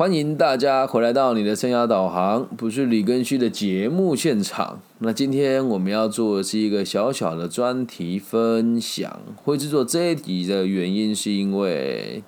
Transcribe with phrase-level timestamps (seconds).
[0.00, 4.80] 欢迎大家回来到你的生涯导航，不是李根旭的节目现场。
[5.00, 9.20] 那今天我们要做的是一个小小的专题分享。
[9.44, 12.22] 会制作这一题的原因是因为，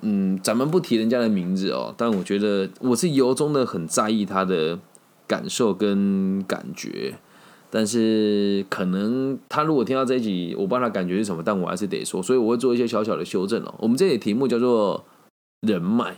[0.00, 4.78] 嗯，咱们不提人家的名字哦，但我觉得我是由衷的很在意他的
[5.26, 7.12] 感受跟感觉。
[7.68, 13.74] 但是可能他如果听到这一集，我不知道他感觉是什么，但我还是得说，所以我会做一些小小的修正哦。
[13.80, 15.04] 我们这里题目叫做
[15.60, 16.16] 人脉。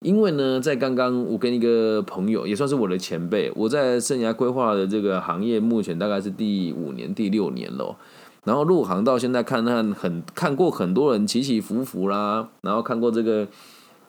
[0.00, 7.94] 因为呢，在刚刚我跟一个朋友，也算是我的前辈，我在生涯规划的这个行业，目前大概是第五年、第六年了。
[8.44, 13.46] 然后入行到现在，看看很看过很多人起起伏伏啦，然后看过这个，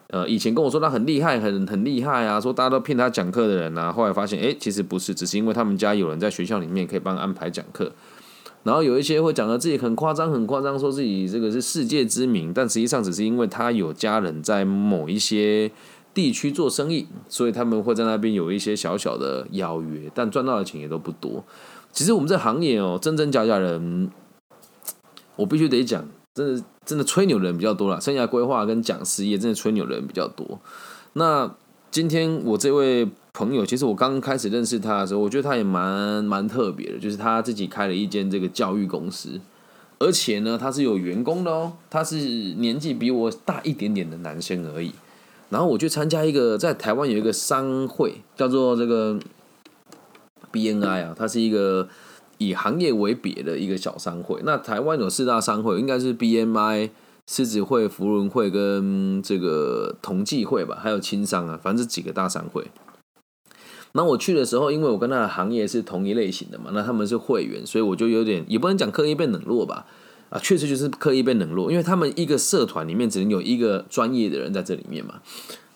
[0.08, 7.92] 呃，以前跟我说他很厉害、很很厉害啊，说大家都骗他讲课的人啊，后来发现，哎，其实不是，只是因为他们家有人在学校里面可以帮安排讲课。
[8.64, 15.72] 然后有一些会讲的自己很夸张、很夸张，说自己这个是世界知名，但实际上只是因为他有家人在某一些
[16.14, 21.44] 地区做生意，所以他们会在那边有一些小小的邀约，但赚到的钱也都不多。
[21.92, 24.12] 其实我们这行业哦，真真假假人，
[25.36, 28.00] 我必须得讲，真的真的吹牛人比较多了。
[28.00, 30.60] 生涯规划跟讲师业真的吹牛人比较多。
[31.14, 31.56] 那
[31.90, 33.10] 今天我这位。
[33.34, 39.40] 朋友，其实我刚开始认识他的时候，我觉得他也蛮蛮特别的，就是他自己开了一间这个教育公司，
[40.00, 42.18] 而且呢，他是有员工的哦，他是
[42.56, 44.92] 年纪比我大一点点的男生而已。
[45.50, 49.20] 然后我去参加一个在台湾有一个商会，叫做这个
[50.52, 51.88] BNI 啊，它是一个
[52.38, 54.42] 以行业为别的一个小商会。
[54.44, 56.90] 那台湾有四大商会，应该是 BNI、
[57.28, 62.68] 狮子会、福伦会跟这个同济会吧，还有青商啊，反正这几个大商会。
[63.94, 69.86] 那我去的时候，因为我跟他的行业是同一类型的嘛，那他们是会员，所以我就有点也不能讲刻意被冷落吧，
[70.30, 75.16] 啊，确实就是刻意被冷落，因为他们一个社团里面只能有一个专业的人在这里面嘛。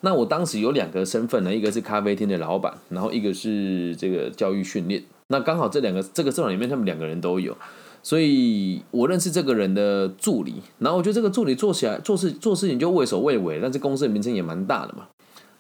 [0.02, 5.04] 那我当时有两个身份呢，一个是咖啡厅的老板，然后一个是这个教育训练。
[5.28, 7.58] 那刚好这两个这个社团里面，他们两个人都有，
[8.04, 15.08] 所以我认识这个人的助理，然后我觉得这个助理做起来做事做事情就畏首畏尾，但是公司的名称也蛮大的嘛。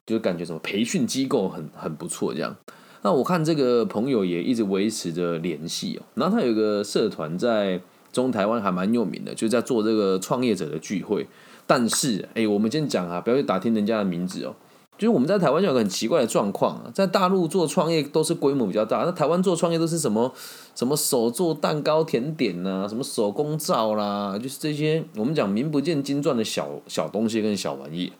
[0.05, 2.55] 就感觉什么培训机构很很不错这样，
[3.01, 6.01] 那我看这个朋友也一直维持着联系哦。
[6.13, 7.79] 然后他有个社团在
[8.11, 11.27] 中台湾还蛮有名的，就在做这个创业者的聚会。
[11.67, 14.55] 但是，哎，我们先讲啊，不要去打听人家的名字哦。
[14.97, 20.31] 就是我们在台湾有个很奇怪的状况啊，在大陆做创业都是规模比较大，那台湾做创业都是什么
[20.73, 28.13] 什么手做蛋糕甜点呐，什么手工皂啦，就是这些我们讲名不见经传的小小东西跟小玩意。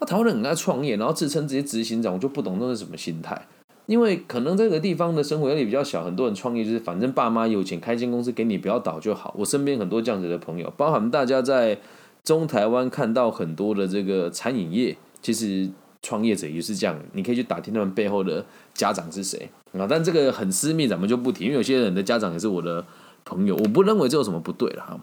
[0.00, 3.46] 那台湾人很爱创业，然后自称这些执行长，我就不懂那是什么心态。
[3.86, 9.34] 因为可能这个地方的生活压力比较小，很多人创业就是反正爸妈有钱开间公司给你，不要倒就好。
[9.36, 11.76] 我身边很多这样子的朋友，包含大家在
[12.22, 15.68] 中台湾看到很多的这个餐饮业，其实
[16.02, 16.96] 创业者也是这样。
[17.12, 21.46] 你可以去打听他们背后的家长是谁啊，但这个很私密，咱们就不提。
[21.46, 22.84] 因为有些人的家长也是我的
[23.24, 25.00] 朋友，我不认为这有什么不对了哈。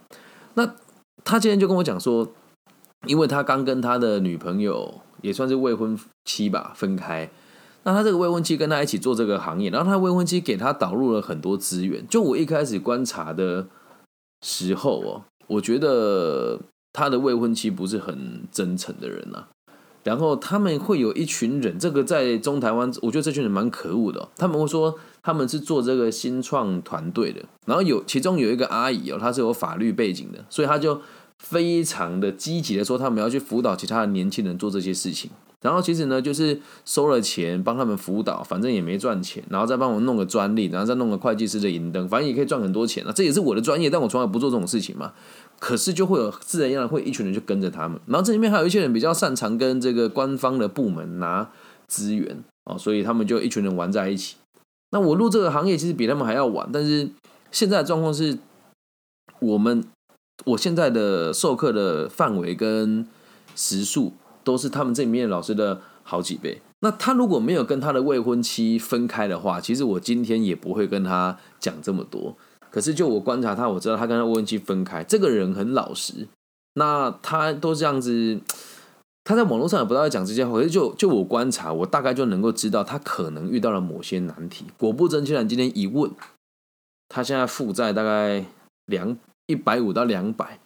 [0.53, 0.73] 那
[1.25, 2.27] 他今天就跟我讲说。
[3.07, 7.29] 因为他刚跟他的女朋友也算是未婚妻吧分开，
[7.83, 12.05] 那他这个未婚妻跟他一起做这个行业，然后他未婚妻给他导入了很多资源。
[12.07, 13.67] 就我一开始观察的
[14.41, 16.59] 时候哦，我觉得
[16.93, 19.47] 他的未婚妻不是很真诚的人啊。
[20.03, 24.29] 然后他们会有一群人，这个在中台湾，我觉得这群人蛮可恶的。
[24.37, 31.01] 他们会说他们是做这个新创团队的，然后有其中有一个阿姨哦，她是有法律背景的，所以他就。
[31.43, 35.29] 非常的积极的说，他们要去辅导其他的年轻人做这些事情。
[35.61, 43.11] 然后其实呢，就是收了钱帮他们辅导，反正也没赚钱，然后再帮我弄个专利，然后再弄个会计师的银灯，反正也可以赚很多钱啊。
[43.11, 45.13] 这也是我的专业，但我从来不做这种事情嘛。
[45.59, 47.99] 可是就会有自然而然会一群人就跟着他们。
[48.05, 51.49] 然后这里面还有一些人比较擅长跟这个官方的部门拿
[51.87, 54.35] 资源哦，所以他们就一群人玩在一起。
[54.91, 57.09] 那我入这个行业其实比他们还要晚，但是
[57.51, 58.37] 现在的状况是
[59.39, 59.83] 我们。
[60.45, 63.05] 我现在的授课的范围跟
[63.55, 66.61] 时数都是他们这里面老师的好几倍。
[66.79, 72.37] 那他如果没有跟他的未婚妻分开的话，其实我今天也不会跟他讲这么多。
[72.69, 76.27] 可是就我观察他，我知道他跟他未婚妻分开，这个人很老实。
[76.75, 78.39] 那他都这样子，
[79.23, 80.53] 他在网络上也不知道讲这些话。
[80.53, 84.65] 可是就就我观察，我大概就能够知道他可能遇到了某些难题。
[84.77, 86.11] 果不其然，今天一问，
[87.09, 88.45] 他现在负债大概
[88.85, 89.17] 两。
[89.47, 90.59] 一百五到两百，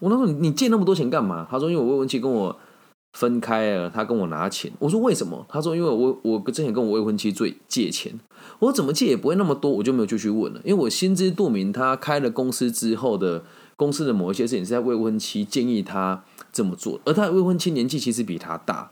[0.00, 1.46] 我那时候你借那么多钱干嘛？
[1.50, 2.58] 他说因为我未婚妻跟我
[3.12, 4.72] 分开了，他跟我拿钱。
[4.78, 5.46] 我说为什么？
[5.48, 8.18] 他说因为我我之前跟我未婚妻最借钱，
[8.58, 10.60] 我怎么借也不会那么多，我就没有继续问了。
[10.64, 13.44] 因为我心知肚明，他开了公司之后的
[13.76, 18.90] 公司的某一些事情是在未婚妻建议他这么做，而他的未婚妻年纪其实比他大，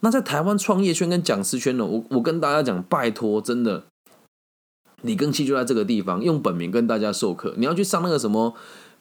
[0.00, 3.84] 那在台湾创业圈跟讲师圈呢，我我跟大家讲，拜托，真的，
[5.00, 7.54] 李根希就在这个地方用本名跟大家授课。
[7.56, 8.54] 你要去上那个什么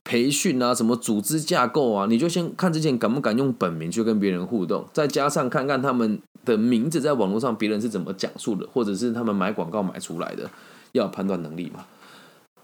[0.03, 10.50] 培训啊，什么组织架构啊，你就先看之前敢不敢用本名去跟别人互动，再加上看看他们的名字在网络上别人是怎么讲述的，或者是他们买广告买出来的，
[10.94, 11.86] 要有判断能力嘛。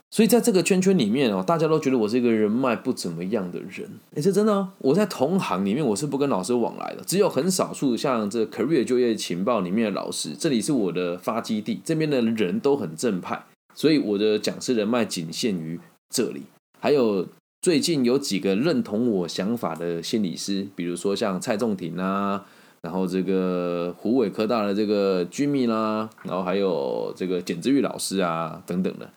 [0.09, 3.87] 所以在这个圈圈里面哦，大家都觉得我是一个人脉不怎么样的人。
[4.15, 13.43] 哎，这真的，我在同行里面我是不跟老师往来的，只有很少数像这 Career 就业情报里面的老师，这里是我的发基地，这边的人都很正派，
[13.75, 15.77] 所以我的讲师人脉仅限于
[16.09, 16.43] 这里。
[16.79, 17.27] 还有
[17.61, 22.45] 最近有几个认同我想法的心理师，比如说像蔡仲廷啊，
[22.81, 29.09] 然后这个湖尾科大的这个居密啦，然后还有这个简之玉老师啊等等的。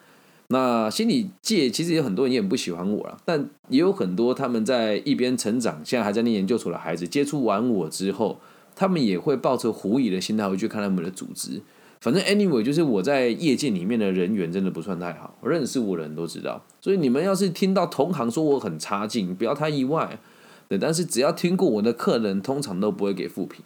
[0.49, 8.41] 那心理界其实有很多人也很不喜欢我了，但也有很多他们在一边成长，现在还在念研究所的孩子，接触完我之后，
[8.75, 11.61] 他们也会抱着狐疑的心态回去看他们的组织。
[12.01, 16.65] 反正 anyway，就是我在业界里面的人缘真的不算太好，认识我的人都知道。
[16.81, 20.19] 所以你们要是听到同行说我很差劲，不要太意外。
[20.69, 23.65] 对，但是只要听过我的客人，通常都不会给负评。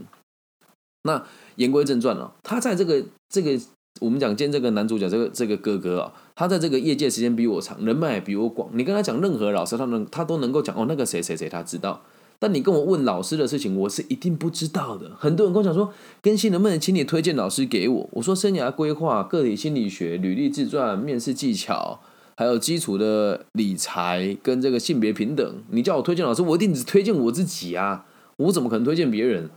[1.02, 1.25] 那
[1.56, 3.60] 言归正传了，他在这个这个。
[4.00, 8.69] 我们讲见这个男主角，这个这个哥哥啊，他在这个业界时间比我长，人脉也比我广。
[8.72, 12.02] 你跟他讲任何老师，他能他都能够讲哦，那个谁谁谁他知道。
[12.44, 15.11] 但你跟我问老师的事情，我是一定不知道的。
[15.17, 18.06] 很多人跟我讲说，更新能不能请你推荐老师给我？
[18.12, 22.00] 我说生涯规划、个体心理学、履历自传、面试技巧，
[22.37, 28.05] 还有基础的理财跟这个性别平等，你叫我推荐老师，我一定只推荐我自己啊，
[28.37, 29.49] 我怎么可能推荐别人？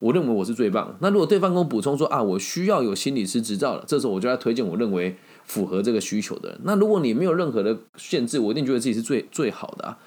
[0.00, 0.96] 我认为我是最棒。
[0.98, 6.58] 那如果对方跟我补充说啊，我需要有心理师执照了，这时候我就要推荐我认为符合这个需求的人。
[6.64, 9.98] 那如果你没有任何的限制，我一定觉得自己是最最好的啊。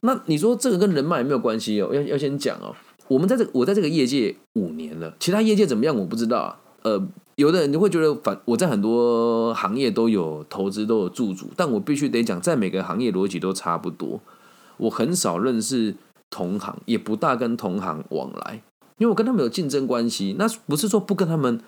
[0.00, 1.94] 那你说这个跟人脉有没有关系哦？
[1.94, 2.74] 要要先讲哦。
[3.08, 6.60] 我们在这我在这个业界五年了，其他业界怎么样我不知道啊。
[6.82, 14.20] 呃，有的人就会觉得反我在很多行业都有投资都有驻足，但我必须得讲，在每个行业逻辑都差不多。
[14.76, 15.94] 我很少认识
[16.30, 18.62] 同行，也不大跟同行往来。
[18.98, 21.60] 因为我跟他们有竞争关系，那不是说不跟他们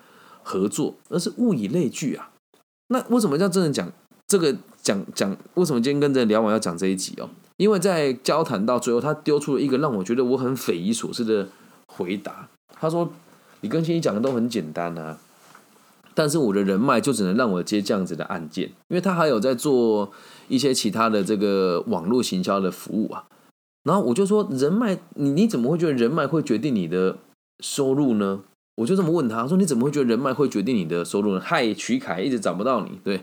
[0.43, 2.31] 合作，而是物以类聚啊。
[2.87, 3.91] 那为什么要真的讲
[4.27, 5.35] 这个讲讲？
[5.55, 7.29] 为什么今天跟着聊完要讲这一集哦？
[7.61, 11.47] 因为在交谈到最后，他丢出了一个让我觉得我很匪夷所思的
[11.85, 12.49] 回答。
[12.79, 13.13] 他说
[13.61, 15.19] ：“你跟欣怡讲的都很简单啊，
[16.15, 20.11] 但是我的人脉就只能让我接这样子的案件，因为他还有在做
[20.47, 23.25] 一些其他的这个网络行销的服务啊。”
[23.85, 27.19] 然后我就说人脉，你你怎么会觉得人脉会决定你的
[27.59, 28.41] 收入呢？
[28.77, 31.39] 我就这么问他，说你怎么会觉得人脉会决定你的收入呢？
[31.39, 33.21] 嗨，徐凯一直找不到你，对，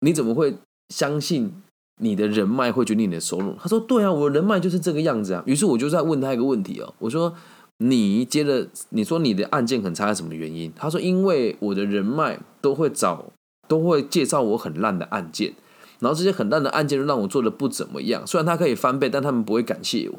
[0.00, 0.56] 你怎么会
[0.88, 1.52] 相信
[2.00, 3.54] 你的人脉会决定你的收入？
[3.60, 5.42] 他说对啊，我人脉就是这个样子啊。
[5.46, 7.34] 于是我就在问他一个问题哦，我说
[7.78, 10.72] 你接着你说你的案件很差是什么原因？
[10.74, 13.26] 他说因为我的人脉都会找，
[13.68, 15.54] 都会介绍我很烂的案件。
[16.00, 20.18] 然后这些很烂的案件就让我做的不怎么样，虽然他可以翻倍，但他们不会感谢我。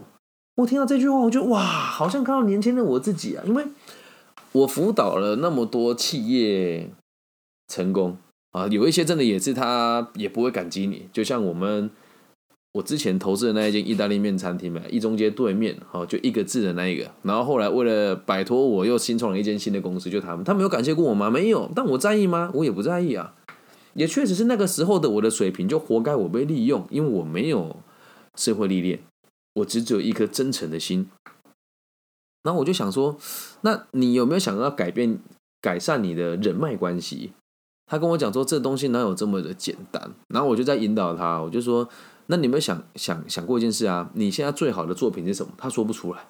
[0.55, 3.63] 我听到这句话，我觉得哇，好像看到年轻的我自己啊，因为
[4.53, 6.89] 我辅导了那么多企业
[7.67, 8.17] 成功
[8.55, 11.91] 啊，有一些真的也是他也不会感激你，就像我们
[12.71, 21.29] 我之前投资的那一间意大利面餐厅嘛，一中街对面，好就一个字的那一个，然后后来为了摆脱我又新创了一间新的公司，就他们，他们有感谢过我吗？
[21.29, 22.49] 没有，但我在意吗？
[22.53, 23.33] 我也不在意啊。
[23.93, 27.75] 也确实是那个时候的我的水平就活该我被利用，因为我没有
[28.35, 28.99] 社会历练，
[29.55, 31.09] 我只只有一颗真诚的心。
[32.43, 33.17] 然后我就想说，
[33.61, 35.19] 那你有没有想要改变、
[35.61, 37.31] 改善你的人脉关系？
[37.85, 40.11] 他跟我讲说，这东西哪有这么的简单？
[40.29, 41.87] 然后我就在引导他，我就说，
[42.27, 44.09] 那你有没有想想想过一件事啊？
[44.13, 45.51] 你现在最好的作品是什么？
[45.57, 46.25] 他说不出来。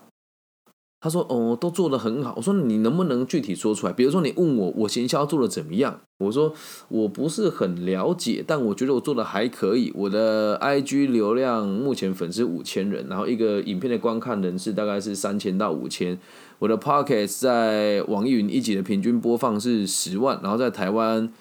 [1.01, 3.93] 他说：“哦，都做得很好。”我说：“你能不能具体说出来？
[3.93, 6.51] 比如说，你问我我行销做的怎么样？”我说
[6.89, 9.91] ：“我不是很了解，但我觉得我做的还可以。
[9.93, 16.17] 我的 IG 流量目前粉丝五千人，然后一个影片的观看人次大概是三千到五千。
[16.59, 21.31] 我的 Pocket 在网易云一集的平均播放是十万，然后在台湾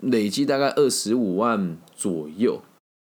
[0.00, 2.60] 累积大概二十五万左右。”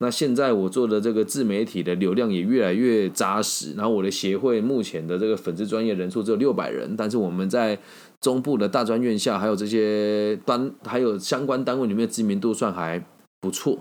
[0.01, 7.77] 那现在我做的这个自媒体的流量也越来越扎实，然后我的协会目前的这个粉丝专业人数只有六百人，但是我们在
[8.22, 13.03] 中部的大专院校还有这些单还有相关单位里面的知名度算还
[13.41, 13.77] 不错，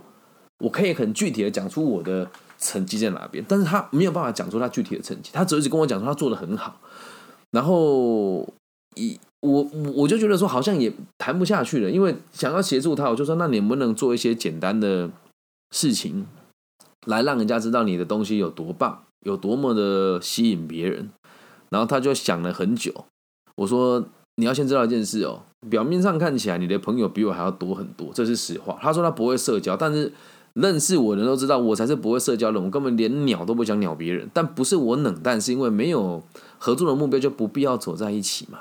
[0.59, 6.81] 我可以很具体的讲出我的成绩在哪边，但是他没有办法讲出他具体的成绩，他只是跟我讲说他做的很好，
[7.59, 8.47] 然后
[8.95, 15.11] 一我我就觉得说好像也谈不下去了，因为想要协助他，我就说那你能不能做一些简单的。
[15.71, 16.27] 事情
[17.07, 21.11] 来让人家知道你的东西有多棒，有多么的吸引别人。
[21.69, 23.05] 然后他就想了很久，
[23.55, 24.03] 我说
[24.37, 28.79] 你要先知道一件事哦，表面上看起来你的朋友比我还要多很多，这是实话。
[28.81, 30.11] 他说他不会社交，但是
[30.55, 34.27] 认识我的人都知道我才是不会社交的，我根本连鸟都不想鸟别人。
[34.33, 36.23] 但不是我冷淡，是因为没有
[36.59, 38.61] 合作的目标就不必要走在一起嘛。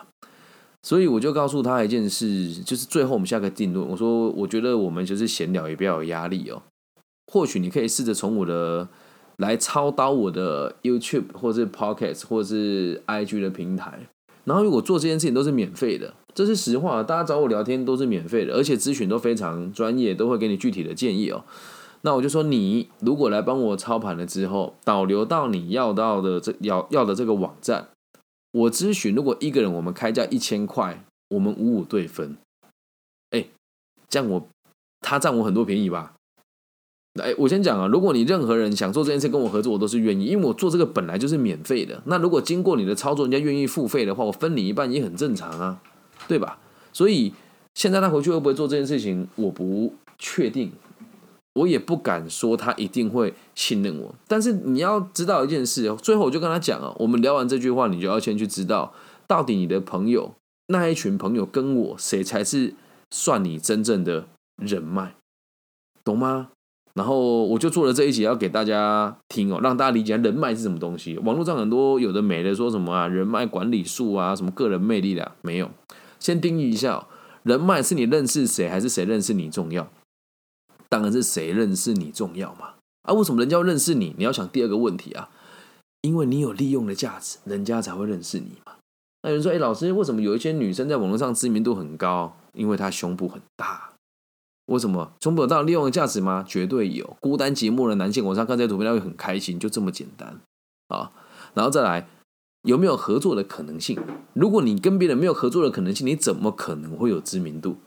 [0.83, 3.85] 所以我就告诉他一件事，就是最后我们下个定论。
[3.85, 6.61] 我说我觉得我们就是闲聊，也不要有压力哦。
[7.31, 8.87] 或许你可以试着从我的
[9.37, 14.07] 来操刀我的 YouTube 或者是 Podcast 或者是 IG 的平台。
[14.45, 21.43] 然后如果做这件事情都是免费的，这是实话，大家找我聊天都是免费的，而且咨询都非常专业，都会给你具体的建议哦。
[22.01, 27.89] 那我就说，你如果来帮我操盘了之后，导流到你要到的这要要的这个网站，
[28.51, 32.37] 我咨询，如果一个人我们开价一千块，我们五五对分，
[33.31, 33.45] 哎，
[34.07, 34.47] 这样我
[35.01, 36.13] 他占我很多便宜吧？
[37.19, 41.99] 哎，我先讲啊，如果你任何人想做这件事跟我合作，我都是愿意，因为我做这个本来就是免费的。
[42.05, 45.81] 那如果经过你的操作，人家愿意付费的话，我分你一半也很正常啊，
[46.27, 46.59] 对吧？
[46.93, 47.33] 所以
[47.73, 50.71] 现在他回去会不会做这件事情，我不确定，
[51.57, 54.13] 我也不敢说他一定会信任我。
[54.27, 58.93] 但是你要知道一件事，最后我就跟他讲啊，我们聊完这句话，你就要先去知道，
[59.27, 60.33] 到底你的朋友
[60.67, 62.73] 那一群朋友跟我谁才是
[63.11, 65.13] 算你真正的人脉，
[66.03, 66.49] 懂吗？
[66.93, 71.15] 然后我就做了这一集要给大家听哦，让大家理解人脉是什么东西。
[71.19, 75.69] 网络上很多有的没的说什么啊，人脉管理术啊，什么个人魅力的，没有。
[76.19, 77.05] 先定义一下，
[77.43, 79.87] 人脉是你认识谁，还是谁认识你重要？
[80.89, 82.75] 当然是谁认识你重要嘛。
[83.03, 84.13] 啊，为什么人家要认识你？
[84.17, 85.29] 你要想第二个问题啊，
[86.01, 88.73] 因为你有利用的价值，人家才会认识你嘛。
[89.23, 92.37] 那有人说，哎，老师，为什么有一些女生在网络上知名度很高？
[92.53, 93.93] 因为她胸部很大。
[94.67, 96.43] 为什么中有到利用的价值吗？
[96.45, 97.15] 绝对有。
[97.21, 100.41] 孤单寂寞的男性，晚上看这些图片他会很开心，就这么简单
[100.89, 101.13] 啊。
[101.53, 102.09] 然后再来，
[102.63, 103.97] 有没有合作的可能性？
[104.33, 107.77] 如果你跟别人没有合作的可能性，你怎么可能会有知名度？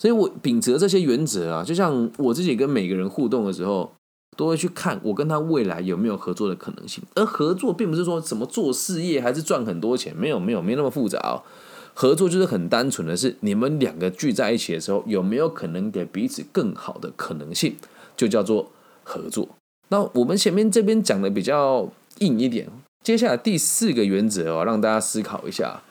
[0.00, 3.92] 所以我秉持这些原则啊，就像我自己跟每个人互动的时候，
[4.34, 7.04] 都会去看我跟他未来有没有合作的可能性。
[7.14, 11.44] 而合作并不是说什么做事业还是赚很多钱，没有没有没那么复杂哦。
[11.92, 17.76] 合作就是很单纯的是，你们两个聚在一起的时候，有没有可能给彼此更好的可能性，
[18.16, 18.70] 就叫做
[19.04, 19.46] 合作。
[19.88, 21.90] 那我们前面这边讲的比较
[22.20, 22.70] 硬一点，
[23.04, 25.82] 接下来第四个原则哦，让大家思考一下，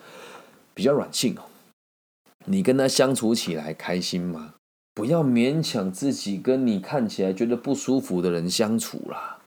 [0.73, 1.43] 比较软性哦。
[2.49, 4.55] 你跟他相处起来开心吗？
[4.93, 9.39] 不要勉强自己跟你看起来觉得不舒服的人相处啦，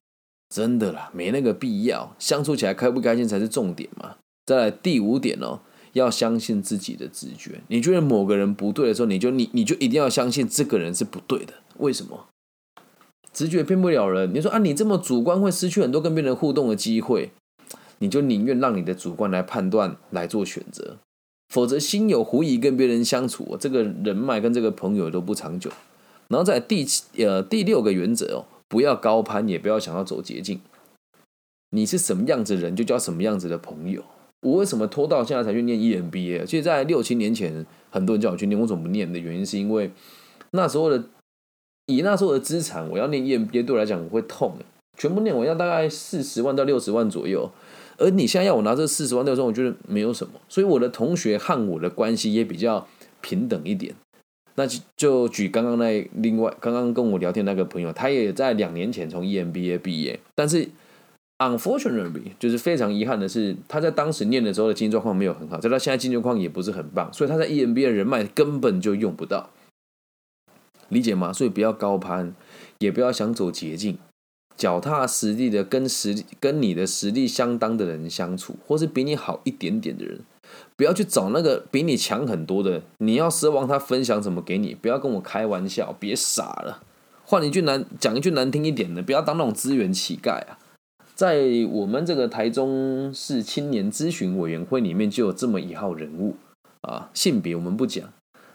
[0.49, 2.15] 真的啦，没那个必要。
[2.19, 4.17] 相处起来开不开心才是重点嘛。
[4.47, 5.61] 再来第五点哦。
[5.93, 7.61] 要相信自己的直觉。
[7.69, 11.53] 你觉得某个人不对的时候，你就你你就一定要相信这个人是不对的。
[11.77, 12.29] 为什么？
[13.31, 14.33] 直觉骗不了人。
[14.33, 17.33] 你说啊，你这么主观会失去很多跟别人互动的机会，
[17.99, 20.97] 你就宁愿让你的主观来判断来做选择，
[21.53, 25.71] 否则心有狐疑跟别人相处，这个人脉跟这个朋友都不长久。
[26.29, 30.59] 然后在第七呃第六个原则哦，不要高攀，也不要想要走捷径。
[31.73, 34.03] 你是什么样子人，就交什么样子的朋友。
[34.41, 36.47] 我为什么拖到现在才去念 EMBA？
[36.47, 39.91] 其实，在六七年前，很多人叫我去念，我怎么不念的原因是因为
[40.53, 41.05] 那时候的
[41.85, 44.57] 以那时候的资产，我要念 EMBA 对我来讲我会痛。
[44.97, 47.51] 全部念完要大概四十万到六十万左右，
[48.03, 50.33] 而你现在要我拿这四十万六十万，我觉得没有什么。
[50.49, 52.87] 所以我的同学和我的关系也比较
[53.21, 53.95] 平等一点。
[54.57, 60.69] 那就就举刚刚那另外刚刚跟我聊天那个朋友，他也在两年前从 EMBA 毕业，但是。
[61.39, 69.51] Unfortunately，就是非常遗憾的是，他在当时念的时候的经济状况没有很好，在他现在经济状况也不是很棒，所以他在 EMBA 人脉根本就用不到，
[70.89, 71.33] 理解吗？
[71.33, 72.33] 所以不要高攀，
[72.79, 73.99] 也不要想走捷径，
[74.63, 80.21] 脚踏实地的跟实力跟你的实力相当的人相处，或是比你好一点点的人，
[80.77, 86.85] 不要去找那个比你强很多的，你要奢望他分享什么给你，不要跟我开玩笑，别傻了。
[87.25, 90.57] 换一句难讲一句难听一点的，不要当那种资源乞丐啊。
[91.17, 91.43] 在
[91.73, 96.37] 我们这个台中市青年咨询委员会里面，就有这么一号人物
[96.83, 98.09] 啊，性别我们不讲，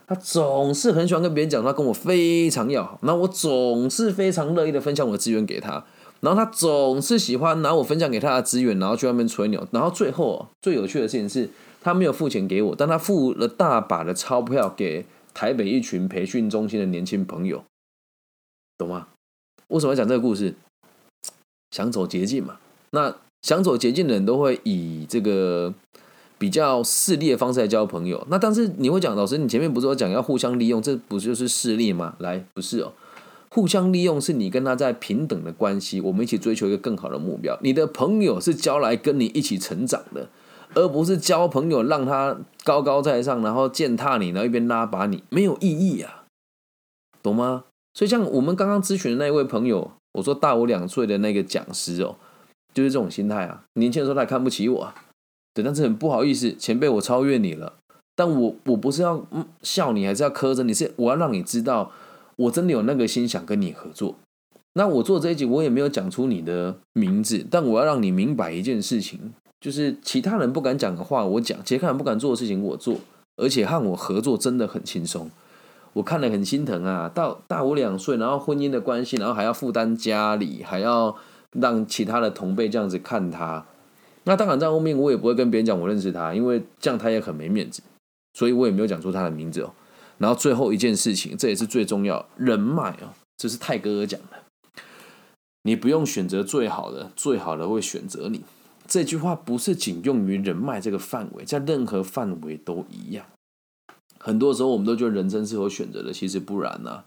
[0.08, 5.86] 他总是很喜欢跟别人讲，他跟我非常要好，那我总是非常乐意的分享我的资源给他，
[6.20, 11.50] 然后他总是喜欢拿我分享给他的资源，然后去外面吹牛，然后最后最有趣的事情是，
[11.82, 17.64] 他没有付钱给我，但他付了大把的钞票给台北一群培训中心的年轻朋友，
[18.78, 19.08] 懂吗？
[19.68, 20.56] 为什么要讲这个故事？
[21.72, 22.58] 想走捷径嘛？
[22.92, 25.74] 那想走捷径的人都会以这个
[26.38, 28.26] 比较势利的方式来交朋友。
[28.30, 32.16] 那但是你会讲，老师，你前面不是有讲要互相利用，这不就是势利吗？
[32.20, 32.94] 来，不是哦，
[33.50, 37.58] 互相利用是你跟他在平等的关系，我们一起追求一个更好的目标。
[37.62, 40.30] 你的朋友是交来跟你一起成长的，
[40.74, 46.26] 而不是交朋友让他高高在上，然后践踏你，然后一边拉拔你，没有意义啊，
[47.24, 47.64] 懂吗？
[47.94, 52.16] 所以像我们刚刚咨询的那一位朋友，我说大我两岁的那个讲师哦，
[52.74, 53.64] 就是这种心态啊。
[53.74, 54.94] 年轻的时候他看不起我，啊，
[55.54, 57.78] 对，但是很不好意思，前辈我超越你了，
[58.16, 59.26] 但我我不是要
[59.64, 61.92] 笑你，还是要磕着你，是我要让你知道，
[62.38, 64.16] 我真的有那个心想跟你合作。
[64.74, 72.98] 那我做这一集，我也没有讲出你的名字，但我要让你明白一件事情，就是其他人不敢讲的话，我讲；其他人不敢做的事情，我做。
[73.38, 75.30] 而且和我合作真的很轻松，
[75.94, 77.08] 我看了很心疼啊。
[77.14, 81.16] 到大我两岁，然后婚姻的关系，然后还要负担家里，还要
[81.52, 83.66] 让其他的同辈这样子看他。
[84.24, 87.82] 那当然在后面我也不会跟别人讲我认识他，因为这样他也很没面子，
[88.34, 89.72] 所以我也没有讲出他的名字哦。
[90.18, 94.44] 然后最后一件事情，这也是最重要，人脉哦，这是泰哥哥讲的。
[95.64, 98.42] 你不用选择最好的，最好的会选择你。
[98.88, 103.26] 这句话不是仅用于人脉这个范围，在任何范围都一样。
[104.18, 107.04] 很多时候我们都觉得人生是有选择的，其实不然呐。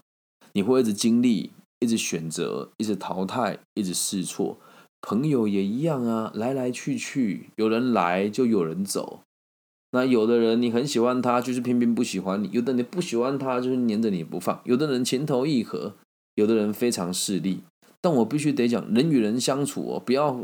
[0.53, 4.57] 你会一直经历，一直选择，一直淘汰，一直试错。
[5.01, 9.21] 朋友也一样啊，来来去去，有人来就有人走。
[9.93, 14.61] 那有的人你很喜欢他，就是偏偏不喜欢你；有的你不喜欢他，就是黏着你不放。
[14.63, 15.95] 有的人情投意合，
[16.35, 17.59] 有的人非常势利。
[17.99, 20.39] 但我必须得讲，人与人相处哦，不要，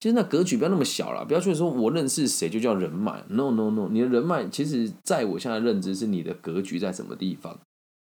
[0.00, 7.58] 其实那格局不要那么小了，不要去说我认识谁就叫人脉，no no no，你的人脉其实在我现在认知是你的格局在什么地方。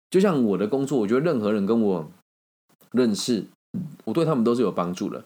[0.09, 2.11] 就像我的工作，我觉得任何人跟我
[2.91, 3.45] 认识，
[4.03, 5.23] 我对他们都是有帮助的。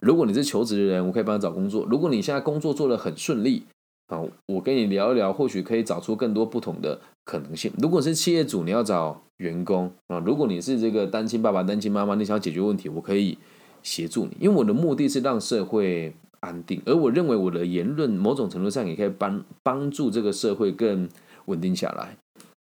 [0.00, 3.62] 如果你是求职的人，我可以帮你找工作；如果你现在工作做得很顺利。
[4.08, 7.72] 啊，我跟你聊一聊，或许可以找出更多不同的可能性。
[7.78, 13.38] 如果是企业主，你要找员工啊；如果你是这个单亲爸爸、单亲妈妈，你想解决问题，我可以
[13.82, 14.36] 协助你。
[14.38, 21.08] 因为我的目的是让社会安定，而我认为我的言论某种程度上也可以帮帮助这个社会更
[21.46, 22.16] 稳定下来。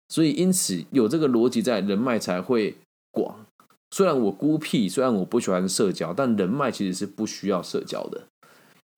[0.09, 2.75] 所以，因此有这个逻辑在，人脉才会
[3.11, 3.45] 广。
[3.91, 8.23] 虽然我孤僻，虽然我不喜欢社交，但人脉其实是不需要社交的。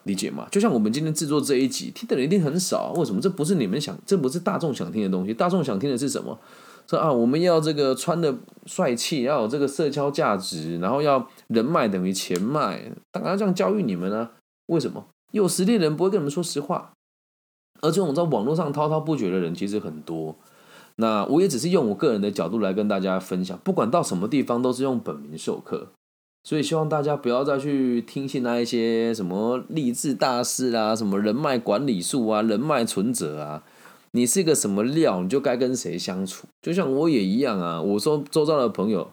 [0.04, 0.48] 理解吗？
[0.52, 2.94] 就像我们今天制作这一集，听的人一定很少。
[2.96, 3.22] 为什么？
[3.22, 5.34] 这不是你们想，这不是大众想听的东西。
[5.34, 6.40] 大众想听的是什么？
[6.88, 8.36] 说啊，我们要这个穿的
[8.66, 12.92] 帅气，要有这个社交价值，然后要人脉等于钱脉。
[13.12, 14.32] 当然要这样教育你们呢？
[14.66, 15.06] 为什么？
[15.32, 16.92] 有实力的人不会跟你们说实话，
[17.82, 20.36] 而这种在网络上滔滔不绝的人其实很多。
[20.98, 25.88] 那我也只是用我个人的角度来跟大家分享，不管到什么地方，都是用本名授课。
[26.44, 33.64] 所以希望大家不要再去听信那一些什么励志大师啊，什么人脉管理术啊，人脉存折啊。
[34.14, 36.48] 你是个什么料，你就该跟谁相处。
[36.62, 39.12] 就像我也一样啊，我说周遭的朋友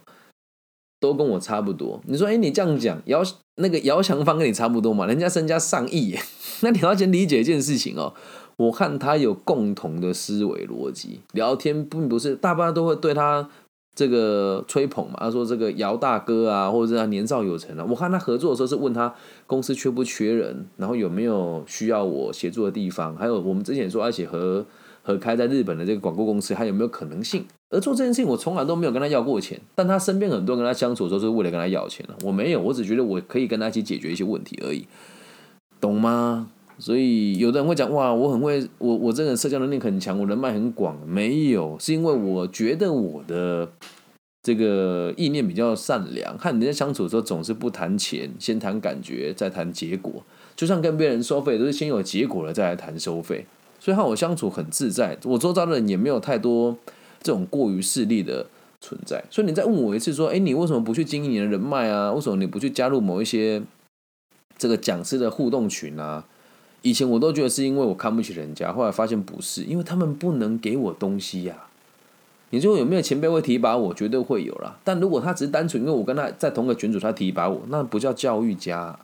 [0.99, 2.01] 都跟我差不多。
[2.07, 3.23] 你说，哎，你这样讲，姚
[3.57, 5.07] 那个姚翔芳跟你差不多嘛？
[5.07, 6.17] 人家身家上亿，
[6.63, 8.15] 那你要先理解一件事情哦。
[8.57, 13.51] 我看他有共同的思维逻辑，聊天并不是大家都会对他。
[13.99, 17.85] 这个吹捧嘛，他说这个姚大哥啊，或者是他年少有成啊。
[17.85, 19.13] 我看他合作的时候是问他
[19.45, 24.65] 公司缺不缺人，然后有没有需要我协助的地方，还有我们之前说而且合
[25.03, 27.45] 合开在日本的这个广告公司，还有没有可能性？
[27.71, 34.87] 而做这件事情，我从来都没有跟他要过钱，但他身边很多人跟他相处的时候是为了跟他要钱的，我没有，我只觉得我可以跟他一起解决一些问题而已，
[35.81, 36.51] 懂吗？
[36.79, 40.97] 所以有的人会讲哇，我很会，我我这个人社交能力很强，我人脉很广。
[41.07, 43.69] 没有，是因为我觉得我的
[44.43, 50.23] 这个意念比较善良，和人家相处的时候总是不谈钱，先谈感觉，再谈结果。
[50.55, 53.45] 就像跟别人收费，都是先有结果了再来谈收费。
[53.81, 56.77] 所以和我相处很自在，我周遭的人也没有太多
[57.23, 58.47] 这种过于势利的
[58.81, 59.25] 存在。
[59.31, 62.13] 所以你再问我一次说，哎，你为什么不去经营你的人脉啊？
[62.13, 63.63] 为什么你不去加入某一些
[64.57, 66.25] 这个讲师的互动群啊？
[66.83, 71.65] 以前我都觉得是因为我看不起人家，后来发现不是，因为他们不能给我东西呀。
[72.51, 73.93] 你说有没有前辈会提拔我？
[73.93, 74.79] 绝对会有啦。
[74.85, 78.99] 但如果他只是单纯因为我跟他在同个群组，他提拔我，那不叫教育家。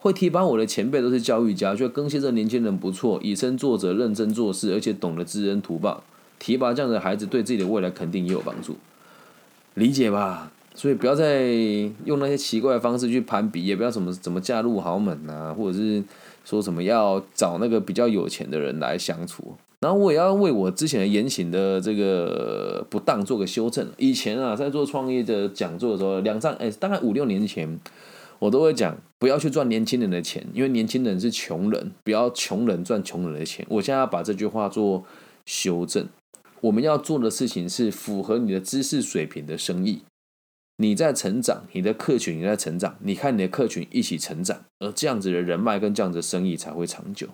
[0.00, 6.02] 会提拔我的前辈都是教育家，觉得更新这年轻人不错，以身作则，认真做事，而且懂得知恩图报。
[6.38, 8.76] 提拔这样的孩子，对自己的未来肯定也有帮助，
[9.74, 10.50] 理解吧？
[10.74, 11.44] 所以不要再
[12.04, 16.02] 用那些奇怪的方式去攀比，也不要什么怎么嫁入豪门啊，或者是。
[16.44, 23.88] 说什么要找那个比较有钱的人来相处，然后我也要为我之前的言行的这个不当做个修正。
[23.96, 27.80] 以前啊，在做创业的讲座的时候，两三哎，大概五六年前，
[28.38, 33.64] 我都会讲不要去赚年轻人的钱，因为年轻人是穷人，不要穷人赚穷人的钱。
[33.68, 35.04] 我现在要把这句话做
[35.46, 36.06] 修正，
[36.60, 40.02] 我们要做的事情是符合你的知识水平的生意。
[40.82, 47.28] 你在成长，你的客群也在成长，你看你的客群一起成长，而这样子的人脉跟这样子的生意才会长久。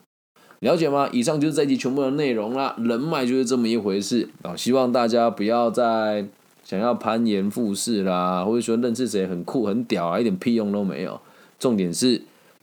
[0.60, 1.08] 了解吗？
[1.12, 2.76] 以上就是这一集全部的内容啦。
[2.78, 4.54] 人脉就是这么一回事啊！
[4.54, 6.26] 希望大家不要再
[6.62, 11.18] 想要攀岩附势啦，或者说认识谁很酷很屌啊，一点屁用都没有。
[11.58, 12.20] 重点是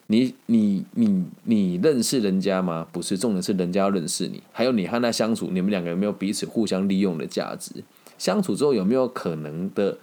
[0.08, 2.86] 你你你你认识人家吗？
[2.92, 4.44] 不是，重点是人家要认识你。
[4.52, 7.72] 还有你和他相处，你们两个有没有彼此互相利用的价值？
[8.18, 9.98] 相处之后有没有可能的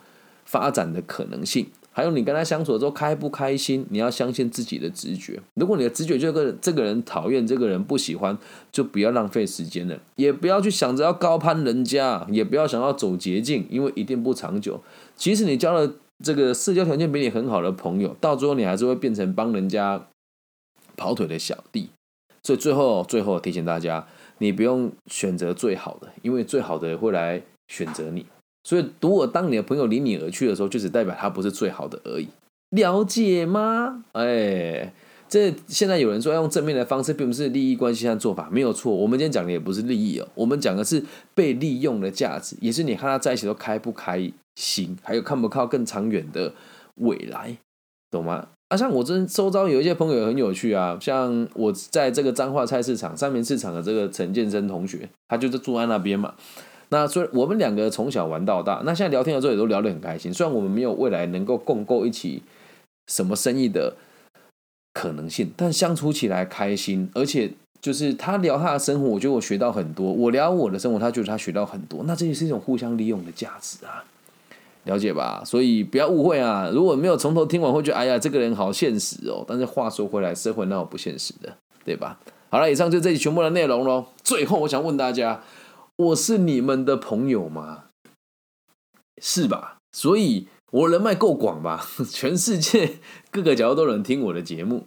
[0.52, 1.66] 发展的可能性？
[1.94, 3.86] 还有你跟他相处的时候开不开心？
[3.88, 5.40] 你要相信自己的直觉。
[5.54, 8.36] 如果你的直觉这个这个人讨厌，这个人不喜欢，
[8.70, 14.82] 就不要浪费时间了，也不要去想着要高攀人家，也不要想要走捷径，因为一定不长久。
[15.16, 20.06] 即使你交了这个社交条件比你很好的朋友，到最后你还是会变成帮人家
[20.96, 21.90] 跑腿的小弟。
[22.42, 24.06] 所以最后最后提醒大家，
[24.38, 28.26] 你不用选择最好的，因为最好的会来选择你。
[28.64, 32.28] 所以，如果当你的朋友离你而去的时候，就只代表他不是最好的而已，
[32.70, 34.04] 了解吗？
[34.12, 34.92] 哎，
[35.28, 38.94] 这现在有人说要用正面的方式，并不是利益关系和做法，没有错。
[38.94, 41.02] 我们今天讲的也不是利益哦，我们讲的是
[41.34, 46.54] 被利用的价值，也是你和他在一起都开不开心，还有看不靠更长远的
[46.96, 47.56] 未来，
[48.10, 48.46] 懂吗？
[48.68, 56.34] 啊，像我真周遭有一些朋友很有趣啊，像我在这个彰化菜市场三明市场的这个陈建生同学，他就是住在那边嘛。
[56.92, 60.30] 那所以我们两个从小玩到大，那现在聊天的时候也都聊得很开心。
[60.30, 62.42] 虽然我们没有未来能够共构一起
[63.10, 63.96] 什么生意的
[64.92, 67.08] 可能性，但相处起来开心。
[67.14, 67.50] 而且
[67.80, 72.04] 就是他聊他的生活，我觉得我学到很多；我聊我的生活，他觉得他学到很多。
[72.04, 74.04] 那这也是一种互相利用的价值啊，
[74.84, 75.42] 了解吧？
[75.46, 76.68] 所以不要误会啊！
[76.70, 79.42] 如果没有从头听完，会觉得哎呀，这个人好现实哦。
[79.48, 82.20] 但是话说回来，社会那有不现实的，对吧？
[82.50, 84.04] 好了，以上就这里全部的内容喽。
[84.22, 85.40] 最后，我想问大家。
[86.02, 87.84] 我是你们的朋友吗？
[89.20, 89.76] 是吧？
[89.92, 91.86] 所以我人脉够广吧？
[92.10, 92.98] 全世界
[93.30, 94.86] 各个角落都能听我的节目。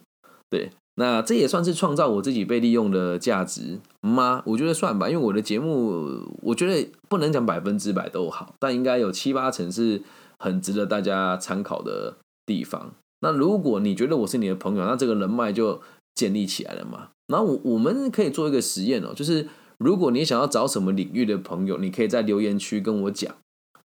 [0.49, 4.43] 对，那这也算是创造我自己被利用的价值吗？
[4.45, 10.01] 我觉得算吧，因为我的节目，我觉得不能讲百分之百都好，但应该有七八成是
[10.37, 12.91] 很值得大家参考的地方。
[13.21, 15.81] 那如果你觉得我是你的朋友，那这个人脉就
[16.13, 17.11] 建立起来了嘛？
[17.27, 19.47] 然后我我们可以做一个实验哦，就是。
[19.77, 23.35] 如果你想要找什么领域的朋友，你可以在留言区跟我讲，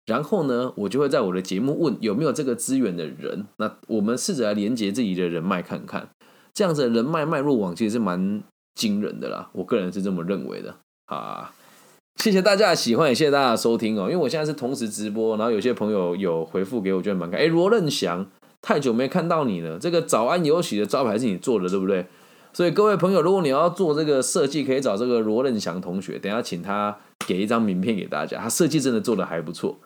[0.06, 6.08] 然后呢，我就会在我的节目问有没有这个资源的人，那我们试着来连接自己的人脉看看，
[6.54, 8.42] 这样子人脉脉络网其实是蛮
[8.74, 11.52] 惊人的啦，我个人是这么认为的啊。
[12.16, 14.04] 谢谢大家的喜欢，也谢谢大家的收听哦。
[14.04, 17.36] 因为我现在是同时直播，然后有些朋友有回复给我，觉得蛮开。
[17.36, 18.26] 哎，罗任祥，
[18.62, 22.06] 太久没看到你了，这个早安有喜的招牌是你做的，对不对？
[22.56, 28.38] 所以各位朋友，如果你要做这个设计，可以找这个罗任祥同学，等下请他给一张名片给大家。
[28.38, 29.78] 他设计真的做的还不错。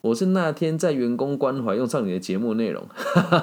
[0.00, 2.84] 我是那天在员工关怀用上你的节目内容，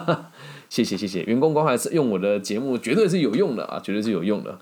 [0.68, 1.24] 谢谢谢谢。
[1.24, 4.60] 员工关怀是用我的节目，绝对是有用的啊，绝对是有用的。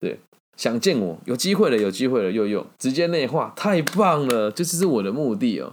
[0.00, 0.18] 对，
[0.56, 5.72] 想见我，有机会了，有机会了，又用直接内化，太棒了，这就是我的目的哦。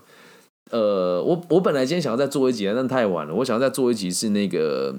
[0.69, 4.93] 呃，我我本来今天想要再做一集，但太晚了，我想要再做一集是那个。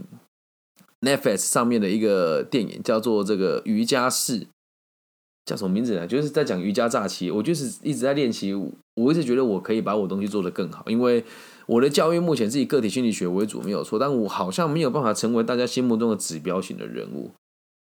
[1.00, 4.46] Netflix 上面的一个电影叫做这个瑜伽士，
[5.46, 6.06] 叫什么名字呢？
[6.06, 7.30] 就是在讲瑜伽诈欺。
[7.30, 11.24] 我就是一直在练习，我一直觉得我可以把我东西做得更好，因为
[11.66, 13.98] 我的教育目前是以个体心理学为主，没有错。
[13.98, 17.30] 但我好像没有办法成为大家心目中的指标型的人物。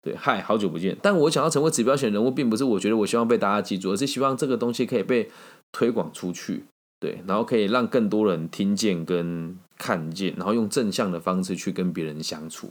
[0.02, 0.96] 对，嗨，好久不见。
[1.02, 5.30] 但我想要成为指标型人物，并不是我觉得我希望被大家记住，而是希望这个东西可以被
[5.72, 6.64] 推广出去，
[6.98, 12.70] 对，然后可以让更多人听见跟看见，然后用正向的方式去跟别人相处。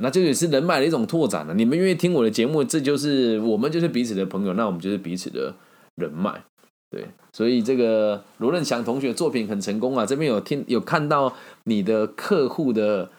[0.00, 1.54] 那这也是人脉的一种拓展了。
[1.54, 5.54] 你们愿意听我的节目，这就是我们就是彼此的朋友，那我们就是彼此的
[5.96, 6.44] 人脉。
[6.90, 10.04] 对，所以这个罗任祥同学作品很成功啊。
[10.04, 13.10] 这边有听有看到你的客户的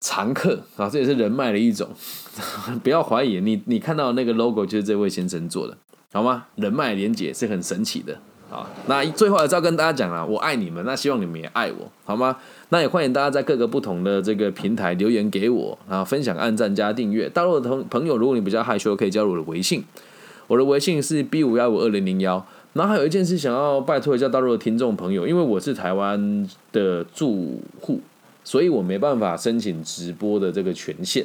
[0.00, 1.88] 常客啊，这也是人脉的一种。
[2.84, 5.76] 不要怀疑，你你看到那个 logo 就是这位先生做的，
[6.12, 6.46] 好吗？
[6.54, 8.20] 人脉连接是很神奇的。
[8.52, 12.36] 好，那最后还是要跟大家讲啊，我爱你们，那希望你们也爱我，好吗？
[12.68, 17.30] 那也欢迎大家在各个不同的这个平台留言给我，然后分享、按赞、加订阅。
[17.30, 19.82] 大陆的同朋友，如果你比较害羞，可以加入我的微信，
[20.48, 22.46] 我的微信是 B 五幺五二零零幺。
[22.74, 28.00] 然后还有一件事想要拜托一下大陆的听众朋友，因为我是台湾的住户，
[28.44, 31.24] 所以我没办法申请直播的这个权限。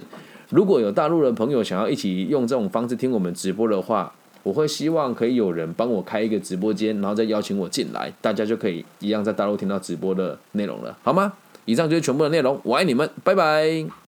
[0.49, 4.13] 如果有大陆的朋友想要一起用这种方式听我们直播的话，
[4.47, 11.33] 我会希望可以有人帮我开一个直播间，然后再邀请我进来，大家就可以一样在大陆听到直播的内容了，好吗？
[11.65, 14.06] 以上就是全部的内容，我爱你们，拜拜。